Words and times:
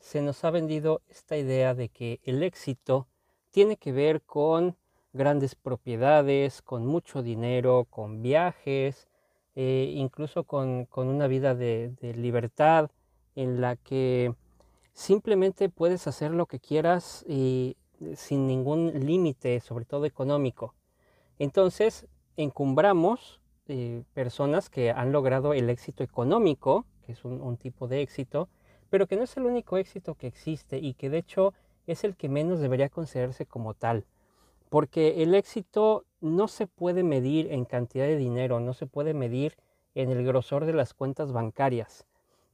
se 0.00 0.22
nos 0.22 0.44
ha 0.44 0.50
vendido 0.50 1.02
esta 1.08 1.36
idea 1.36 1.74
de 1.74 1.88
que 1.88 2.20
el 2.22 2.42
éxito 2.42 3.08
tiene 3.50 3.76
que 3.76 3.92
ver 3.92 4.22
con 4.22 4.76
grandes 5.12 5.54
propiedades, 5.54 6.62
con 6.62 6.86
mucho 6.86 7.22
dinero, 7.22 7.86
con 7.90 8.22
viajes, 8.22 9.08
eh, 9.56 9.92
incluso 9.96 10.44
con, 10.44 10.86
una 10.94 11.26
vida 11.26 11.54
de, 11.54 11.92
libertad 12.16 12.90
en 13.34 13.60
la 13.60 13.76
que 13.76 14.34
simplemente 14.92 15.68
puedes 15.68 16.06
hacer 16.06 16.30
lo 16.30 16.46
que 16.46 16.60
quieras 16.60 17.24
y 17.28 17.76
sin 18.14 18.46
ningún 18.46 18.92
límite, 19.06 19.60
sobre 19.60 19.84
todo 19.84 20.04
económico. 20.04 20.74
Entonces, 21.38 22.06
encumbramos 22.36 23.40
eh, 23.66 24.04
personas 24.14 24.70
que 24.70 24.90
han 24.90 25.12
logrado 25.12 25.52
el 25.54 25.70
éxito 25.70 26.04
económico, 26.04 26.86
que 27.04 27.12
es 27.12 27.24
un 27.24 27.56
tipo 27.56 27.88
de 27.88 28.02
éxito, 28.02 28.48
pero 28.90 29.06
que 29.06 29.16
no 29.16 29.24
es 29.24 29.36
el 29.36 29.46
único 29.46 29.76
éxito 29.76 30.14
que 30.14 30.26
existe 30.26 30.78
y 30.78 30.94
que 30.94 31.10
de 31.10 31.18
hecho 31.18 31.54
es 31.86 32.04
el 32.04 32.16
que 32.16 32.28
menos 32.28 32.60
debería 32.60 32.88
considerarse 32.88 33.46
como 33.46 33.74
tal. 33.74 34.04
Porque 34.68 35.22
el 35.22 35.34
éxito 35.34 36.04
no 36.20 36.48
se 36.48 36.66
puede 36.66 37.02
medir 37.02 37.52
en 37.52 37.64
cantidad 37.64 38.06
de 38.06 38.16
dinero, 38.16 38.60
no 38.60 38.74
se 38.74 38.86
puede 38.86 39.14
medir 39.14 39.56
en 39.94 40.10
el 40.10 40.24
grosor 40.24 40.66
de 40.66 40.74
las 40.74 40.94
cuentas 40.94 41.32
bancarias. 41.32 42.06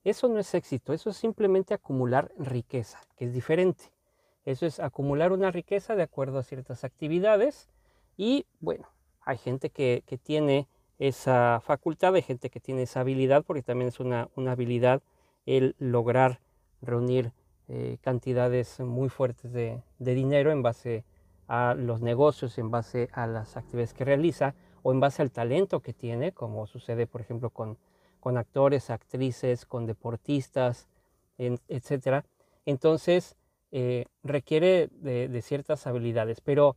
Eso 0.05 0.28
no 0.28 0.38
es 0.38 0.55
éxito, 0.55 0.92
eso 0.92 1.10
es 1.10 1.16
simplemente 1.16 1.74
acumular 1.74 2.30
riqueza, 2.39 3.01
que 3.16 3.24
es 3.24 3.33
diferente. 3.33 3.84
Eso 4.45 4.66
es 4.66 4.78
acumular 4.78 5.33
una 5.33 5.51
riqueza 5.51 5.96
de 5.96 6.02
acuerdo 6.02 6.39
a 6.39 6.42
ciertas 6.42 6.84
actividades 6.84 7.68
y 8.16 8.46
bueno, 8.61 8.86
hay 9.22 9.39
gente 9.39 9.70
que, 9.70 10.05
tiene 10.22 10.68
esa 10.98 11.61
facultad, 11.64 12.14
hay 12.14 12.22
gente 12.22 12.51
que 12.51 12.61
tiene 12.61 12.83
esa 12.83 13.01
habilidad, 13.01 13.42
porque 13.45 13.62
también 13.62 13.89
es 13.89 13.98
una, 13.98 14.28
una 14.36 14.52
habilidad 14.52 15.02
el 15.46 15.74
lograr 15.78 16.40
reunir 16.82 17.32
eh, 17.68 17.96
cantidades 18.02 18.80
muy 18.80 19.08
fuertes 19.08 19.52
de, 19.52 19.82
dinero 19.98 20.52
en 20.52 20.62
base 20.62 21.05
a 21.48 21.74
los 21.74 22.00
negocios, 22.02 22.58
en 22.58 22.70
base 22.70 23.08
a 23.12 23.27
las 23.27 23.56
actividades 23.56 23.94
que 23.94 24.04
realiza 24.04 24.54
o 24.83 24.92
en 24.92 25.00
base 25.00 25.22
al 25.22 25.30
talento 25.30 25.80
que 25.80 25.94
tiene, 25.94 26.33
como 26.33 26.66
sucede 26.66 27.06
por 27.06 27.22
ejemplo 27.22 27.50
con, 27.50 27.78
actores, 28.36 28.90
actrices, 28.90 29.66
con 29.66 29.86
deportistas, 29.86 30.88
etc. 31.38 32.24
Entonces 32.64 33.36
eh, 33.72 34.06
requiere 34.22 34.88
de, 34.92 35.42
ciertas 35.42 35.86
habilidades. 35.86 36.40
Pero 36.40 36.77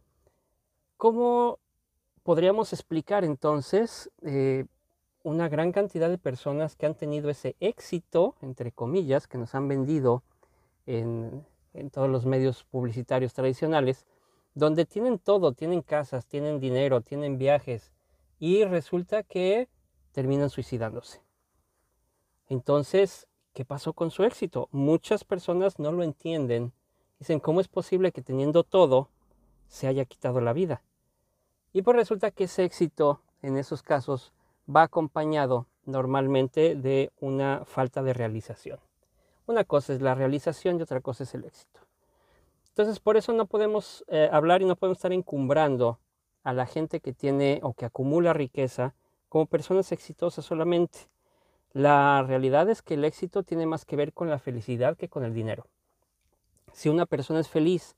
¿cómo 0.98 1.60
podríamos 2.24 2.74
explicar 2.74 3.24
entonces 3.24 4.10
eh, 4.24 4.66
una 5.28 5.50
gran 5.50 5.74
cantidad 5.74 6.10
de 6.10 6.18
personas 6.18 6.78
que 6.78 6.86
han 6.86 6.96
tenido 6.96 7.30
ese 7.30 7.58
éxito, 7.60 8.36
entre 8.42 8.72
comillas, 8.72 9.28
que 9.28 9.38
nos 9.38 9.56
han 9.56 9.68
vendido 9.68 10.24
en, 10.86 11.46
todos 11.92 12.10
los 12.10 12.26
medios 12.26 12.64
publicitarios 12.64 13.34
tradicionales, 13.34 14.06
donde 14.56 14.86
tienen 14.86 15.20
todo, 15.20 15.52
tienen 15.52 15.82
casas, 15.82 16.26
tienen 16.28 16.62
dinero, 16.62 17.02
tienen 17.02 17.38
viajes, 17.38 17.92
y 18.40 18.64
resulta 18.64 19.22
que 19.22 19.68
terminan 20.14 20.50
suicidándose. 20.50 21.22
Entonces, 22.48 23.28
¿qué 23.52 23.66
pasó 23.66 23.92
con 23.92 24.12
su 24.12 24.24
éxito? 24.24 24.70
Muchas 24.72 25.26
personas 25.26 25.78
no 25.78 25.92
lo 25.92 26.04
entienden. 26.04 26.72
Dicen, 27.20 27.42
¿cómo 27.42 27.60
es 27.60 27.68
posible 27.68 28.14
que 28.14 28.22
teniendo 28.22 28.64
todo 28.64 29.10
se 29.68 29.88
haya 29.88 30.06
quitado 30.06 30.40
la 30.40 30.54
vida? 30.54 30.84
Y 31.74 31.82
pues 31.82 31.98
resulta 31.98 32.32
que 32.32 32.46
ese 32.46 32.64
éxito 32.64 33.20
en 33.42 33.58
esos 33.58 33.84
casos 33.84 34.32
va 34.74 34.84
acompañado 34.84 35.68
normalmente 35.86 36.76
de 36.76 37.12
una 37.20 37.64
falta 37.66 38.04
de 38.04 38.14
realización. 38.14 38.80
Una 39.46 39.64
cosa 39.64 39.94
es 39.94 40.02
la 40.02 40.16
realización 40.16 40.78
y 40.78 40.82
otra 40.82 41.02
cosa 41.02 41.24
es 41.24 41.34
el 41.34 41.46
éxito. 41.46 41.80
Entonces, 42.70 43.00
por 43.00 43.18
eso 43.18 43.34
no 43.34 43.46
podemos 43.48 44.04
eh, 44.08 44.30
hablar 44.32 44.62
y 44.62 44.66
no 44.66 44.76
podemos 44.76 44.98
estar 44.98 45.14
encumbrando 45.14 46.00
a 46.44 46.54
la 46.54 46.66
gente 46.66 47.00
que 47.00 47.14
tiene 47.14 47.60
o 47.64 47.74
que 47.74 47.86
acumula 47.86 48.34
riqueza 48.34 48.94
como 49.30 49.46
personas 49.46 49.92
exitosas 49.92 50.46
solamente. 50.46 51.10
La 51.74 52.24
realidad 52.24 52.70
es 52.70 52.82
que 52.82 52.96
el 52.96 53.04
éxito 53.04 53.44
tiene 53.44 53.66
más 53.66 53.86
que 53.86 53.96
ver 53.96 54.14
con 54.14 54.30
la 54.30 54.40
felicidad 54.40 54.98
que 54.98 55.10
con 55.10 55.24
el 55.24 55.34
dinero. 55.34 55.66
Si 56.74 56.90
una 56.90 57.06
persona 57.06 57.40
es 57.40 57.50
feliz 57.50 57.96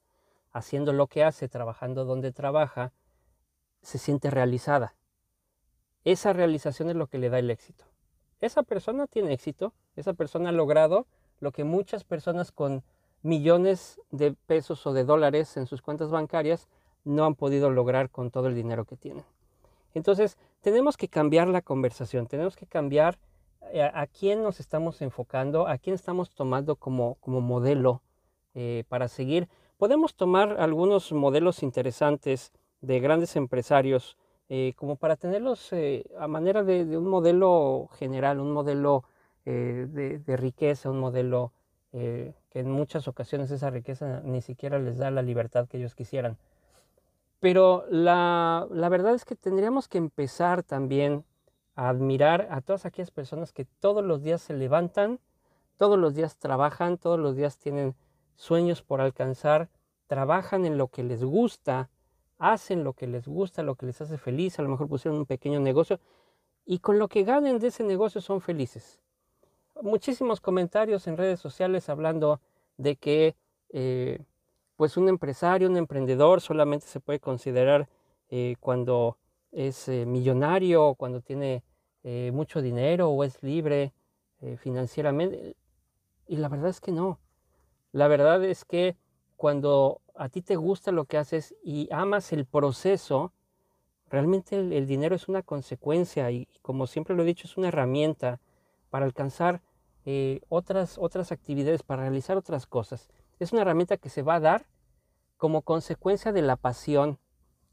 haciendo 0.51 0.93
lo 0.93 1.07
que 1.07 1.23
hace, 1.23 1.47
trabajando 1.47 2.05
donde 2.05 2.31
trabaja, 2.31 2.91
se 3.81 3.97
siente 3.97 4.29
realizada. 4.29 4.95
Esa 6.11 6.33
realización 6.33 6.89
es 6.89 6.95
lo 6.95 7.05
que 7.05 7.19
le 7.19 7.29
da 7.29 7.37
el 7.37 7.51
éxito. 7.51 7.85
Esa 8.41 8.63
persona 8.63 9.05
tiene 9.05 9.31
éxito, 9.31 9.73
esa 9.95 10.13
persona 10.13 10.49
ha 10.49 10.51
logrado 10.51 11.05
lo 11.39 11.51
que 11.51 11.63
muchas 11.63 12.03
personas 12.03 12.51
con 12.51 12.81
millones 13.21 14.01
de 14.09 14.33
pesos 14.47 14.87
o 14.87 14.93
de 14.93 15.03
dólares 15.03 15.55
en 15.55 15.67
sus 15.67 15.83
cuentas 15.83 16.09
bancarias 16.09 16.67
no 17.03 17.25
han 17.25 17.35
podido 17.35 17.69
lograr 17.69 18.09
con 18.09 18.31
todo 18.31 18.47
el 18.47 18.55
dinero 18.55 18.85
que 18.85 18.95
tienen. 18.95 19.23
Entonces, 19.93 20.39
tenemos 20.61 20.97
que 20.97 21.09
cambiar 21.09 21.47
la 21.47 21.61
conversación, 21.61 22.25
tenemos 22.25 22.55
que 22.55 22.65
cambiar 22.65 23.19
eh, 23.71 23.83
a, 23.83 24.07
quién 24.07 24.41
nos 24.41 24.59
estamos 24.59 25.03
enfocando, 25.03 25.67
a 25.67 25.77
quién 25.77 25.93
estamos 25.93 26.31
tomando 26.31 26.75
como, 26.75 27.17
como 27.19 27.39
modelo 27.39 28.01
eh, 28.55 28.83
para 28.89 29.09
seguir. 29.09 29.47
Podemos 29.77 30.15
tomar 30.15 30.59
algunos 30.59 31.11
modelos 31.11 31.61
interesantes 31.61 32.51
de 32.81 32.99
grandes 32.99 33.35
empresarios 33.35 34.17
eh, 34.51 34.73
como 34.75 34.95
para 34.95 35.15
tenerlos 35.15 35.71
eh, 35.73 36.05
a 36.17 36.27
manera 36.27 36.63
de, 36.63 36.97
un 36.97 37.07
modelo 37.07 37.87
general, 37.93 38.39
un 38.39 38.51
modelo 38.51 39.03
eh, 39.45 39.85
de, 40.25 40.37
riqueza, 40.37 40.89
un 40.89 40.99
modelo 40.99 41.53
que 41.91 42.35
en 42.53 42.69
muchas 42.69 43.07
ocasiones 43.07 43.49
esa 43.49 43.71
riqueza 43.71 44.21
ni 44.23 44.41
siquiera 44.41 44.77
les 44.77 44.99
da 44.99 45.09
la 45.09 45.23
libertad 45.23 45.67
que 45.67 45.77
ellos 45.77 45.95
quisieran. 45.95 46.37
Pero 47.39 47.85
la, 47.89 48.67
la 48.71 48.89
verdad 48.89 49.15
es 49.15 49.25
que 49.25 49.35
tendríamos 49.35 49.87
que 49.87 49.97
empezar 49.97 50.61
también 50.61 51.25
a 51.75 51.89
admirar 51.89 52.47
a 52.51 52.61
todas 52.61 52.85
aquellas 52.85 53.09
personas 53.09 53.53
que 53.53 53.65
todos 53.65 54.03
los 54.03 54.21
días 54.21 54.41
se 54.41 54.53
levantan, 54.53 55.19
todos 55.77 55.97
los 55.97 56.13
días 56.13 56.37
trabajan, 56.37 56.97
todos 56.97 57.19
los 57.19 57.35
días 57.35 57.57
tienen 57.57 57.95
sueños 58.35 58.83
por 58.83 59.01
alcanzar, 59.01 59.69
trabajan 60.07 60.65
en 60.65 60.77
lo 60.77 60.89
que 60.89 61.03
les 61.03 61.23
gusta, 61.23 61.89
hacen 62.39 62.83
lo 62.83 62.93
que 62.93 63.05
les 63.05 63.27
gusta, 63.27 63.61
lo 63.61 63.75
que 63.75 63.85
les 63.85 64.01
hace 64.01 64.17
feliz, 64.17 64.57
a 64.57 64.63
lo 64.63 64.69
mejor 64.69 64.87
pusieron 64.87 65.19
un 65.19 65.25
pequeño 65.25 65.59
negocio 65.59 65.99
y 66.65 66.79
con 66.79 66.97
lo 66.97 67.07
que 67.07 67.23
ganen 67.23 67.59
de 67.59 67.67
ese 67.67 67.83
negocio 67.83 68.21
son 68.21 68.41
felices. 68.41 68.99
Muchísimos 69.81 70.41
comentarios 70.41 71.07
en 71.07 71.17
redes 71.17 71.39
sociales 71.39 71.89
hablando 71.89 72.41
de 72.77 72.95
que 72.95 73.35
eh, 73.69 74.19
pues 74.77 74.95
un 74.95 75.09
empresario, 75.09 75.69
un 75.69 75.77
emprendedor 75.77 76.41
solamente 76.41 76.87
se 76.87 76.99
puede 76.99 77.19
considerar 77.19 77.89
eh, 78.29 78.55
cuando 78.59 79.17
es 79.51 79.87
eh, 79.89 80.05
millonario, 80.05 80.95
cuando 80.95 81.21
tiene 81.21 81.63
mucho 82.31 82.61
dinero 82.61 83.09
o 83.09 83.23
es 83.25 83.43
libre 83.43 83.91
financieramente. 84.57 85.57
Y 86.27 86.37
la 86.37 86.47
verdad 86.47 86.69
es 86.69 86.79
que 86.79 86.93
no. 86.93 87.19
La 87.91 88.07
verdad 88.07 88.43
es 88.45 88.63
que 88.63 88.95
cuando 89.39 90.01
a 90.15 90.27
ti 90.27 90.41
te 90.41 90.57
gusta 90.57 90.91
lo 90.91 91.05
que 91.05 91.17
haces 91.17 91.55
y 91.63 91.87
amas 91.93 92.33
el 92.33 92.43
proceso, 92.45 93.31
realmente 94.09 94.57
el, 94.57 94.85
dinero 94.85 95.15
es 95.15 95.29
una 95.29 95.43
consecuencia 95.43 96.29
y, 96.29 96.49
como 96.61 96.87
siempre 96.87 97.15
lo 97.15 97.23
he 97.23 97.25
dicho, 97.25 97.47
es 97.47 97.55
una 97.55 97.69
herramienta 97.69 98.41
para 98.89 99.05
alcanzar 99.05 99.61
eh, 100.05 100.41
otras, 100.49 100.97
otras 100.97 101.31
actividades, 101.31 101.83
para 101.83 102.01
realizar 102.01 102.35
otras 102.35 102.67
cosas. 102.67 103.09
Es 103.39 103.53
una 103.53 103.61
herramienta 103.61 103.95
que 103.95 104.09
se 104.09 104.23
va 104.23 104.35
a 104.35 104.39
dar 104.41 104.65
como 105.37 105.61
consecuencia 105.61 106.33
de 106.33 106.41
la 106.41 106.57
pasión 106.57 107.17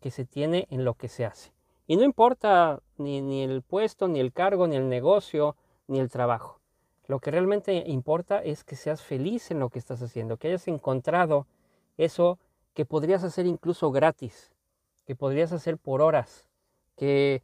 que 0.01 0.12
se 0.12 0.25
tiene 0.25 0.69
en 0.71 0.85
lo 0.85 0.95
que 0.95 1.09
se 1.09 1.25
hace. 1.25 1.51
Y 1.89 1.97
no 1.97 2.05
importa 2.05 2.81
ni, 2.97 3.21
ni, 3.23 3.43
el 3.43 3.62
puesto, 3.62 4.07
ni 4.07 4.21
el 4.21 4.33
cargo, 4.33 4.69
ni 4.69 4.77
el 4.77 4.89
negocio, 4.89 5.57
ni 5.89 5.99
el 5.99 6.11
trabajo. 6.11 6.61
Lo 7.09 7.19
que 7.19 7.33
realmente 7.33 7.83
importa 7.89 8.41
es 8.41 8.62
que 8.62 8.77
seas 8.77 9.03
feliz 9.03 9.51
en 9.51 9.59
lo 9.59 9.69
que 9.69 9.81
estás 9.81 10.01
haciendo, 10.01 10.37
que 10.37 10.47
hayas 10.47 10.69
encontrado 10.69 11.49
eso 11.97 12.39
que 12.75 12.85
podrías 12.85 13.25
hacer 13.25 13.47
incluso 13.47 13.91
gratis, 13.91 14.53
que 15.07 15.17
podrías 15.17 15.53
hacer 15.53 15.79
por 15.79 16.03
horas, 16.03 16.49
que 16.97 17.43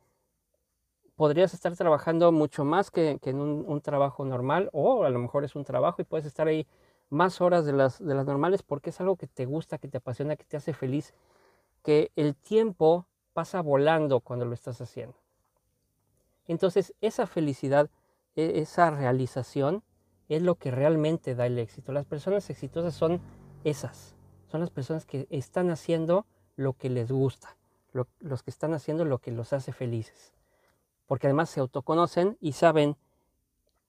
podrías 1.16 1.54
estar 1.54 1.74
trabajando 1.76 2.32
mucho 2.32 2.64
más 2.64 2.90
que, 2.90 3.18
en 3.22 3.40
un, 3.40 3.80
trabajo 3.80 4.24
normal 4.24 4.68
o 4.72 5.04
a 5.04 5.10
lo 5.10 5.18
mejor 5.18 5.44
es 5.44 5.54
un 5.54 5.64
trabajo 5.64 6.02
y 6.02 6.04
puedes 6.04 6.26
estar 6.26 6.48
ahí 6.48 6.66
más 7.10 7.40
horas 7.40 7.64
de 7.64 7.72
las, 7.72 8.04
de 8.04 8.14
las 8.14 8.26
normales 8.26 8.62
porque 8.62 8.90
es 8.90 9.00
algo 9.00 9.16
que 9.16 9.26
te 9.26 9.46
gusta, 9.46 9.78
que 9.78 9.88
te 9.88 9.98
apasiona, 9.98 10.36
que 10.36 10.44
te 10.44 10.56
hace 10.56 10.72
feliz, 10.72 11.14
que 11.82 12.10
el 12.16 12.34
tiempo 12.34 13.06
pasa 13.32 13.60
volando 13.60 14.20
cuando 14.20 14.44
lo 14.44 14.54
estás 14.54 14.80
haciendo. 14.80 15.14
Entonces 16.46 16.94
esa 17.00 17.26
felicidad, 17.26 17.88
e, 18.36 18.60
esa 18.60 18.90
realización 18.90 19.82
es 20.28 20.42
lo 20.42 20.56
que 20.56 20.70
realmente 20.70 21.34
da 21.34 21.46
el 21.46 21.58
éxito. 21.58 21.92
Las 21.92 22.06
personas 22.06 22.48
exitosas 22.50 22.94
son 22.94 23.20
esas, 23.64 24.16
son 24.52 24.60
las 24.60 24.70
personas 24.70 25.04
que 25.04 25.26
están 25.30 25.70
haciendo 25.70 26.26
lo 26.54 26.74
que 26.74 26.88
les 26.88 27.10
gusta, 27.10 27.56
los 28.20 28.42
que 28.42 28.50
están 28.50 28.72
haciendo 28.72 29.04
lo 29.04 29.18
que 29.18 29.32
los 29.32 29.52
hace 29.52 29.72
felices 29.72 30.32
porque 31.12 31.26
además 31.26 31.50
se 31.50 31.60
autoconocen 31.60 32.38
y 32.40 32.52
saben 32.52 32.96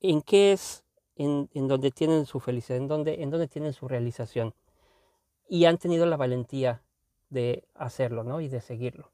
en 0.01 0.21
qué 0.21 0.51
es 0.51 0.83
en, 1.15 1.47
donde 1.69 1.89
tienen 1.89 2.25
su 2.25 2.41
felicidad, 2.41 2.77
en 2.77 2.89
donde, 2.89 3.23
en 3.23 3.29
donde 3.29 3.47
tienen 3.47 3.71
su 3.71 3.87
realización. 3.87 4.53
Y 5.47 5.63
han 5.63 5.77
tenido 5.77 6.05
la 6.05 6.17
valentía 6.17 6.81
de 7.29 7.65
hacerlo, 7.75 8.25
¿no? 8.25 8.41
Y 8.41 8.49
de 8.49 8.59
seguirlo. 8.59 9.09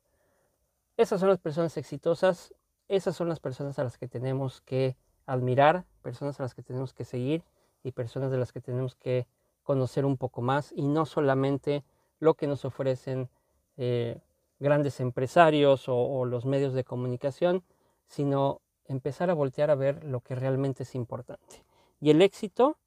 Esas 0.98 1.19
son 1.19 1.30
las 1.30 1.38
personas 1.38 1.78
exitosas, 1.78 2.56
esas 2.88 3.16
son 3.16 3.30
las 3.30 3.40
personas 3.40 3.78
a 3.78 3.84
las 3.84 4.00
que 4.00 4.07
tenemos 4.07 4.62
que 4.62 4.98
admirar, 5.28 5.86
personas 6.01 6.40
a 6.40 6.44
las 6.44 6.56
que 6.56 6.63
tenemos 6.63 6.96
que 6.96 7.06
seguir 7.06 7.44
y 7.84 7.92
personas 7.92 8.31
de 8.31 8.38
las 8.38 8.51
que 8.51 8.60
tenemos 8.60 8.96
que 8.96 9.28
conocer 9.69 10.04
un 10.04 10.18
poco 10.18 10.42
más 10.42 10.74
y 10.75 10.88
no 10.88 11.06
solamente 11.06 11.83
lo 12.18 12.33
que 12.33 12.48
nos 12.48 12.66
ofrecen 12.66 13.30
eh, 13.77 14.19
grandes 14.60 15.00
empresarios 15.00 15.83
o 15.86 16.25
los 16.25 16.44
medios 16.44 16.74
de 16.74 16.83
comunicación, 16.83 17.63
sino 18.07 18.62
empezar 18.86 19.30
a 19.30 19.36
voltear 19.36 19.69
a 19.69 19.75
ver 19.75 20.04
lo 20.04 20.21
que 20.21 20.33
realmente 20.33 20.81
es 20.81 20.95
importante. 20.95 21.63
Y 22.01 22.10
el 22.10 22.24
éxito 22.24 22.80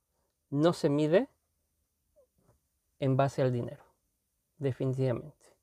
no 0.50 0.72
se 0.72 0.88
mide 0.88 1.28
en 2.98 3.16
base 3.16 3.42
al 3.42 3.52
dinero, 3.52 3.84
definitivamente. 4.58 5.54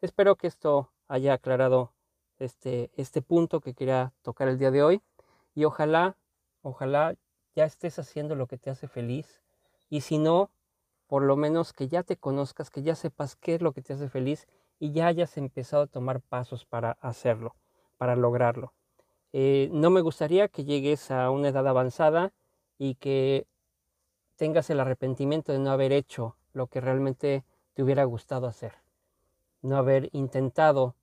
Espero 0.00 0.34
que 0.34 0.48
esto 0.48 0.90
haya 1.06 1.34
aclarado 1.34 1.92
este, 2.40 2.90
este 2.96 3.22
punto 3.22 3.60
que 3.60 3.74
quería 3.74 4.12
tocar 4.22 4.48
el 4.48 4.58
día 4.58 4.72
de 4.72 4.82
hoy 4.82 5.02
y 5.54 5.66
ojalá, 5.66 6.16
ojalá 6.62 7.14
ya 7.54 7.64
estés 7.64 8.00
haciendo 8.00 8.34
lo 8.34 8.48
que 8.48 8.58
te 8.58 8.70
hace 8.70 8.88
feliz 8.88 9.42
y 9.92 10.00
si 10.00 10.16
no, 10.16 10.50
por 11.06 11.22
lo 11.22 11.36
menos 11.36 11.74
que 11.74 11.86
ya 11.86 12.02
te 12.02 12.16
conozcas, 12.16 12.70
que 12.70 12.80
ya 12.80 12.94
sepas 12.94 13.36
qué 13.36 13.56
es 13.56 13.60
lo 13.60 13.72
que 13.72 13.82
te 13.82 13.92
hace 13.92 14.08
feliz 14.08 14.48
y 14.78 14.92
ya 14.92 15.06
hayas 15.06 15.36
empezado 15.36 15.82
a 15.82 15.86
tomar 15.86 16.22
pasos 16.22 16.64
para 16.64 16.92
hacerlo 17.02 17.56
para 17.98 18.16
lograrlo. 18.16 18.72
Eh, 19.34 19.68
no 19.70 19.90
me 19.90 20.00
gustaría 20.00 20.48
que 20.48 20.64
llegues 20.64 21.10
a 21.10 21.30
una 21.30 21.48
edad 21.48 21.68
avanzada 21.68 22.32
y 22.78 22.94
que 22.94 23.46
tengas 24.36 24.70
el 24.70 24.80
arrepentimiento 24.80 25.52
de 25.52 25.58
no 25.58 25.72
haber 25.72 25.92
hecho 25.92 26.36
lo 26.54 26.68
que 26.68 26.80
realmente 26.80 27.44
te 27.74 27.82
hubiera 27.82 28.04
gustado 28.04 28.46
hacer, 28.46 28.72
no 29.60 29.76
haber 29.76 30.08
intentado 30.12 30.96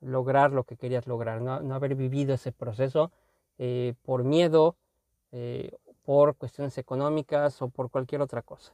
lograr 0.00 0.50
lo 0.50 0.64
que 0.64 0.76
querías 0.76 1.06
lograr, 1.06 1.40
no, 1.40 1.72
haber 1.72 1.94
vivido 1.94 2.34
ese 2.34 2.50
proceso 2.50 3.12
eh, 3.58 3.94
por 4.02 4.24
miedo, 4.24 4.76
eh, 5.30 5.70
por 6.04 6.36
cuestiones 6.36 6.76
económicas 6.78 7.60
o 7.62 7.68
por 7.68 7.90
cualquier 7.90 8.20
otra 8.20 8.42
cosa. 8.42 8.72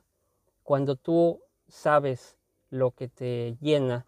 Cuando 0.62 0.97
tú 0.97 1.41
sabes 1.69 2.37
lo 2.71 2.91
que 2.91 3.09
te 3.09 3.56
llena, 3.61 4.06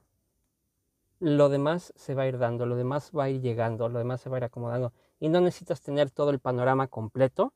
lo 1.20 1.48
demás 1.48 1.92
se 1.96 2.14
va 2.14 2.22
a 2.22 2.26
ir 2.26 2.38
dando, 2.38 2.66
lo 2.66 2.74
demás 2.74 3.12
va 3.16 3.24
a 3.24 3.30
ir 3.30 3.40
llegando, 3.40 3.88
lo 3.88 3.98
demás 3.98 4.20
se 4.20 4.28
va 4.28 4.36
a 4.36 4.40
ir 4.40 4.44
acomodando. 4.44 4.92
Y 5.20 5.28
no 5.28 5.40
necesitas 5.40 5.80
tener 5.80 6.10
todo 6.10 6.30
el 6.30 6.40
panorama 6.40 6.88
completo 6.88 7.52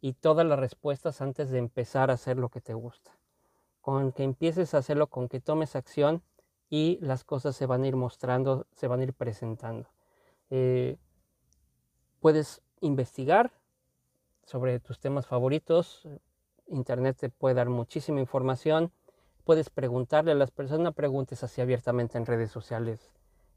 y 0.00 0.14
todas 0.14 0.46
las 0.46 0.58
respuestas 0.58 1.20
antes 1.20 1.50
de 1.50 1.58
empezar 1.58 2.10
a 2.10 2.14
hacer 2.14 2.38
lo 2.38 2.48
que 2.48 2.62
te 2.62 2.72
gusta. 2.72 3.16
Con 3.82 4.12
que 4.12 4.24
empieces 4.24 4.72
a 4.72 4.78
hacerlo, 4.78 5.08
con 5.08 5.28
que 5.28 5.40
tomes 5.40 5.76
acción 5.76 6.22
y 6.70 6.98
las 7.02 7.24
cosas 7.24 7.54
se 7.54 7.66
van 7.66 7.82
a 7.82 7.88
ir 7.88 7.96
mostrando, 7.96 8.66
se 8.72 8.88
van 8.88 9.00
a 9.00 9.02
ir 9.02 9.12
presentando. 9.12 9.86
Eh, 10.48 10.96
puedes 12.20 12.62
investigar 12.80 13.52
sobre 14.46 14.80
tus 14.80 14.98
temas 15.00 15.26
favoritos. 15.26 16.08
Internet 16.66 17.16
te 17.18 17.28
puede 17.28 17.54
dar 17.54 17.68
muchísima 17.68 18.20
información 18.20 18.92
puedes 19.44 19.70
preguntarle 19.70 20.32
a 20.32 20.34
las 20.34 20.50
personas, 20.50 20.94
preguntes 20.94 21.44
así 21.44 21.60
abiertamente 21.60 22.18
en 22.18 22.26
redes 22.26 22.50
sociales, 22.50 23.12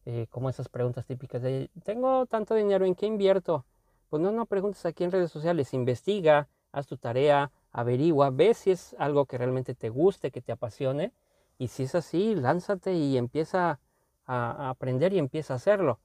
eh, 0.06 0.28
como 0.30 0.50
esas 0.50 0.70
preguntas 0.70 1.06
típicas 1.06 1.42
de, 1.42 1.70
tengo 1.84 2.26
tanto 2.28 2.56
dinero, 2.56 2.86
¿en 2.86 2.96
qué 2.96 3.06
invierto? 3.06 3.66
Pues 4.10 4.22
no, 4.22 4.32
no 4.32 4.46
preguntes 4.46 4.86
aquí 4.86 5.04
en 5.04 5.12
redes 5.12 5.32
sociales, 5.32 5.74
investiga, 5.74 6.48
haz 6.72 6.88
tu 6.88 6.98
tarea, 6.98 7.52
averigua, 7.72 8.30
ve 8.30 8.54
si 8.54 8.72
es 8.72 8.96
algo 9.00 9.26
que 9.26 9.38
realmente 9.38 9.76
te 9.76 9.90
guste, 9.90 10.32
que 10.32 10.42
te 10.42 10.52
apasione, 10.52 11.14
y 11.58 11.70
si 11.70 11.84
es 11.84 11.96
así, 11.96 12.36
lánzate 12.36 12.94
y 12.94 13.18
empieza 13.18 13.80
a, 14.26 14.70
aprender 14.70 15.14
y 15.14 15.20
empieza 15.20 15.54
a 15.54 15.58
hacerlo. 15.58 16.00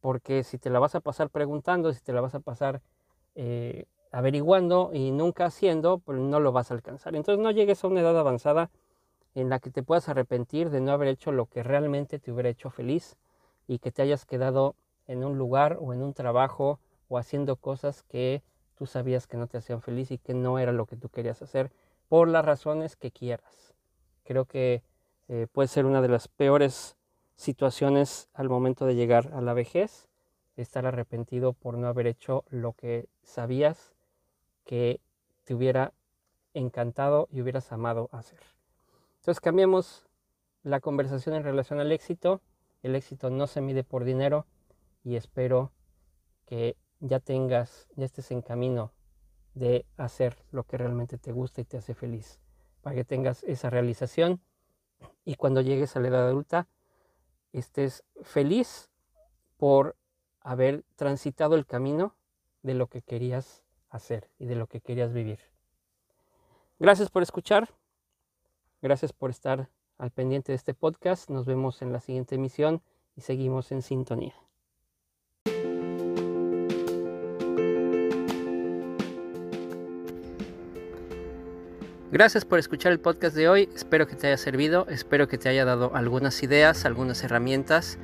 Porque 0.00 0.44
si 0.44 0.58
te 0.58 0.70
la 0.70 0.78
vas 0.78 0.94
a 0.94 1.00
pasar 1.00 1.30
preguntando, 1.30 1.92
si 1.92 2.00
te 2.02 2.12
la 2.12 2.20
vas 2.20 2.34
a 2.34 2.40
pasar 2.40 2.82
eh, 3.34 3.86
averiguando 4.10 4.90
y 4.92 5.10
nunca 5.10 5.46
haciendo, 5.46 5.98
pues 5.98 6.18
no 6.18 6.40
lo 6.40 6.52
vas 6.52 6.70
a 6.70 6.74
alcanzar. 6.74 7.14
Entonces 7.14 7.42
no 7.42 7.50
llegues 7.50 7.82
a 7.84 7.88
una 7.88 8.00
edad 8.00 8.18
avanzada 8.18 8.70
en 9.34 9.48
la 9.48 9.60
que 9.60 9.70
te 9.70 9.82
puedas 9.82 10.08
arrepentir 10.08 10.70
de 10.70 10.80
no 10.80 10.92
haber 10.92 11.08
hecho 11.08 11.32
lo 11.32 11.46
que 11.46 11.62
realmente 11.62 12.18
te 12.18 12.32
hubiera 12.32 12.48
hecho 12.48 12.70
feliz 12.70 13.16
y 13.68 13.78
que 13.78 13.92
te 13.92 14.02
hayas 14.02 14.26
quedado 14.26 14.74
en 15.06 15.24
un 15.24 15.38
lugar 15.38 15.78
o 15.80 15.92
en 15.92 16.02
un 16.02 16.12
trabajo 16.12 16.80
o 17.08 17.18
haciendo 17.18 17.56
cosas 17.56 18.02
que 18.02 18.42
tú 18.76 18.86
sabías 18.86 19.26
que 19.26 19.36
no 19.36 19.46
te 19.46 19.58
hacían 19.58 19.82
feliz 19.82 20.10
y 20.10 20.18
que 20.18 20.34
no 20.34 20.58
era 20.58 20.72
lo 20.72 20.86
que 20.86 20.96
tú 20.96 21.08
querías 21.08 21.42
hacer 21.42 21.70
por 22.08 22.28
las 22.28 22.44
razones 22.44 22.96
que 22.96 23.10
quieras. 23.10 23.74
Creo 24.24 24.44
que 24.44 24.82
eh, 25.28 25.46
puede 25.52 25.68
ser 25.68 25.86
una 25.86 26.02
de 26.02 26.08
las 26.08 26.28
peores 26.28 26.96
situaciones 27.36 28.28
al 28.34 28.48
momento 28.48 28.86
de 28.86 28.96
llegar 28.96 29.30
a 29.32 29.40
la 29.40 29.54
vejez, 29.54 30.08
estar 30.56 30.86
arrepentido 30.86 31.52
por 31.52 31.78
no 31.78 31.86
haber 31.86 32.06
hecho 32.06 32.44
lo 32.48 32.72
que 32.72 33.08
sabías 33.22 33.94
que 34.70 35.00
te 35.42 35.52
hubiera 35.52 35.92
encantado 36.54 37.26
y 37.32 37.40
hubieras 37.40 37.72
amado 37.72 38.08
hacer. 38.12 38.38
Entonces 39.18 39.40
cambiemos 39.40 40.06
la 40.62 40.78
conversación 40.78 41.34
en 41.34 41.42
relación 41.42 41.80
al 41.80 41.90
éxito. 41.90 42.40
El 42.84 42.94
éxito 42.94 43.30
no 43.30 43.48
se 43.48 43.62
mide 43.62 43.82
por 43.82 44.04
dinero 44.04 44.46
y 45.02 45.16
espero 45.16 45.72
que 46.46 46.76
ya 47.00 47.18
tengas, 47.18 47.88
ya 47.96 48.04
estés 48.04 48.30
en 48.30 48.42
camino 48.42 48.92
de 49.54 49.86
hacer 49.96 50.36
lo 50.52 50.62
que 50.62 50.78
realmente 50.78 51.18
te 51.18 51.32
gusta 51.32 51.60
y 51.60 51.64
te 51.64 51.78
hace 51.78 51.92
feliz, 51.92 52.38
para 52.80 52.94
que 52.94 53.04
tengas 53.04 53.42
esa 53.42 53.70
realización 53.70 54.40
y 55.24 55.34
cuando 55.34 55.62
llegues 55.62 55.96
a 55.96 56.00
la 56.00 56.08
edad 56.08 56.28
adulta 56.28 56.68
estés 57.52 58.04
feliz 58.22 58.88
por 59.56 59.96
haber 60.42 60.84
transitado 60.94 61.56
el 61.56 61.66
camino 61.66 62.14
de 62.62 62.74
lo 62.74 62.86
que 62.86 63.02
querías 63.02 63.64
hacer 63.90 64.28
y 64.38 64.46
de 64.46 64.54
lo 64.54 64.66
que 64.66 64.80
querías 64.80 65.12
vivir. 65.12 65.40
Gracias 66.78 67.10
por 67.10 67.22
escuchar. 67.22 67.68
Gracias 68.82 69.12
por 69.12 69.30
estar 69.30 69.68
al 69.98 70.10
pendiente 70.10 70.52
de 70.52 70.56
este 70.56 70.72
podcast. 70.72 71.28
Nos 71.28 71.44
vemos 71.44 71.82
en 71.82 71.92
la 71.92 72.00
siguiente 72.00 72.36
emisión 72.36 72.82
y 73.16 73.20
seguimos 73.20 73.70
en 73.72 73.82
sintonía. 73.82 74.34
Gracias 82.12 82.44
por 82.44 82.58
escuchar 82.58 82.90
el 82.90 82.98
podcast 82.98 83.36
de 83.36 83.48
hoy. 83.48 83.68
Espero 83.72 84.08
que 84.08 84.16
te 84.16 84.26
haya 84.26 84.36
servido, 84.36 84.86
espero 84.88 85.28
que 85.28 85.38
te 85.38 85.48
haya 85.48 85.64
dado 85.64 85.94
algunas 85.94 86.42
ideas, 86.42 86.84
algunas 86.84 87.22
herramientas 87.22 87.98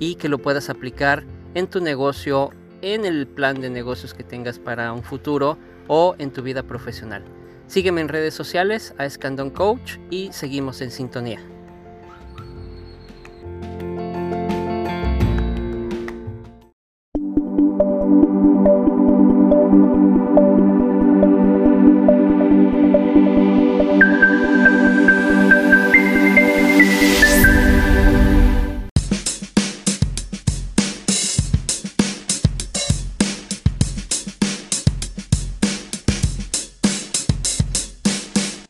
y 0.00 0.16
que 0.16 0.28
lo 0.28 0.38
puedas 0.38 0.68
aplicar 0.68 1.24
en 1.54 1.68
tu 1.68 1.80
negocio, 1.80 2.50
en 2.82 3.04
el 3.06 3.26
plan 3.26 3.60
de 3.60 3.70
negocios 3.70 4.12
que 4.12 4.24
tengas 4.24 4.58
para 4.58 4.92
un 4.92 5.02
futuro 5.02 5.56
o 5.88 6.14
en 6.18 6.32
tu 6.32 6.42
vida 6.42 6.62
profesional. 6.64 7.24
Sígueme 7.66 8.02
en 8.02 8.08
redes 8.08 8.34
sociales 8.34 8.94
a 8.98 9.06
Escandon 9.06 9.50
Coach 9.50 9.96
y 10.10 10.30
seguimos 10.32 10.82
en 10.82 10.90
sintonía. 10.90 11.40